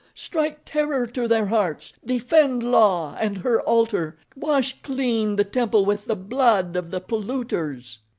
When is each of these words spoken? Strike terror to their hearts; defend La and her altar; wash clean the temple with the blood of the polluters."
Strike 0.15 0.61
terror 0.65 1.05
to 1.05 1.27
their 1.27 1.45
hearts; 1.45 1.93
defend 2.03 2.63
La 2.63 3.13
and 3.19 3.37
her 3.37 3.61
altar; 3.61 4.17
wash 4.35 4.81
clean 4.81 5.35
the 5.35 5.43
temple 5.43 5.85
with 5.85 6.05
the 6.05 6.15
blood 6.15 6.75
of 6.75 6.89
the 6.89 6.99
polluters." 6.99 7.99